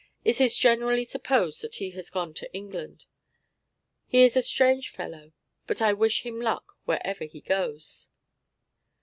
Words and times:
It 0.25 0.41
is 0.41 0.57
generally 0.57 1.03
supposed 1.03 1.61
that 1.61 1.75
he 1.75 1.91
has 1.91 2.09
gone 2.09 2.33
to 2.33 2.51
England. 2.55 3.05
He 4.07 4.23
is 4.23 4.35
a 4.35 4.41
strange 4.41 4.89
fellow, 4.89 5.31
but 5.67 5.79
I 5.79 5.93
wish 5.93 6.23
him 6.25 6.41
luck 6.41 6.73
wherever 6.85 7.25
he 7.25 7.39
goes. 7.39 8.07